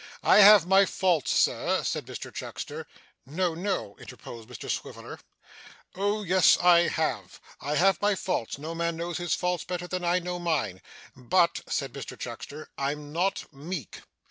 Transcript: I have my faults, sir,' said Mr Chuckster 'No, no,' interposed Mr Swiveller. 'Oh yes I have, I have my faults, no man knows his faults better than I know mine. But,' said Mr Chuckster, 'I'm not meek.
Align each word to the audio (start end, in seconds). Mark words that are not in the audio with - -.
I 0.23 0.37
have 0.39 0.65
my 0.65 0.87
faults, 0.87 1.31
sir,' 1.31 1.83
said 1.83 2.07
Mr 2.07 2.33
Chuckster 2.33 2.87
'No, 3.27 3.53
no,' 3.53 3.95
interposed 3.99 4.49
Mr 4.49 4.67
Swiveller. 4.67 5.19
'Oh 5.93 6.23
yes 6.23 6.57
I 6.57 6.87
have, 6.87 7.39
I 7.59 7.75
have 7.75 8.01
my 8.01 8.15
faults, 8.15 8.57
no 8.57 8.73
man 8.73 8.97
knows 8.97 9.19
his 9.19 9.35
faults 9.35 9.63
better 9.63 9.85
than 9.85 10.03
I 10.03 10.17
know 10.17 10.39
mine. 10.39 10.81
But,' 11.15 11.61
said 11.67 11.93
Mr 11.93 12.17
Chuckster, 12.17 12.69
'I'm 12.79 13.13
not 13.13 13.45
meek. 13.53 14.01